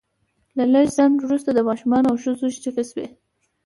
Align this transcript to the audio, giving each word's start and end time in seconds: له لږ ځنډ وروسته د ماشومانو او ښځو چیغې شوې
له 0.57 0.63
لږ 0.73 0.87
ځنډ 0.95 1.17
وروسته 1.21 1.49
د 1.53 1.59
ماشومانو 1.69 2.09
او 2.11 2.15
ښځو 2.23 2.47
چیغې 2.63 2.83
شوې 2.89 3.07